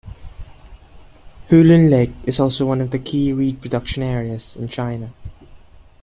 [1.51, 5.11] Hulun Lake is also one of the key reed production areas in China.